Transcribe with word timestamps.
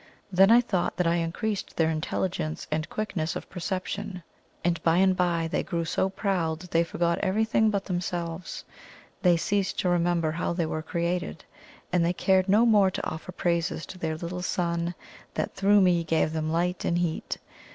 Then 0.31 0.49
I 0.49 0.61
thought 0.61 0.97
that 0.97 1.05
I 1.05 1.17
increased 1.17 1.77
their 1.77 1.91
intelligence 1.91 2.65
and 2.71 2.89
quickness 2.89 3.35
of 3.35 3.47
perception, 3.51 4.23
and 4.63 4.81
by 4.81 4.97
and 4.97 5.15
by 5.15 5.47
they 5.47 5.61
grew 5.61 5.85
so 5.85 6.09
proud 6.09 6.61
that 6.61 6.71
they 6.71 6.83
forgot 6.83 7.19
everything 7.19 7.69
but 7.69 7.85
themselves. 7.85 8.65
They 9.21 9.37
ceased 9.37 9.77
to 9.81 9.89
remember 9.89 10.31
how 10.31 10.53
they 10.53 10.65
were 10.65 10.81
created, 10.81 11.45
and 11.93 12.03
they 12.03 12.13
cared 12.13 12.49
no 12.49 12.65
more 12.65 12.89
to 12.89 13.07
offer 13.07 13.31
praises 13.31 13.85
to 13.85 13.99
their 13.99 14.17
little 14.17 14.41
sun 14.41 14.95
that 15.35 15.53
through 15.53 15.81
me 15.81 16.03
gave 16.03 16.33
them 16.33 16.51
light 16.51 16.83
and 16.83 16.97
heat. 16.97 17.37